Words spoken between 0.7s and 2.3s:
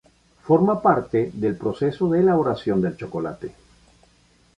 parte del proceso de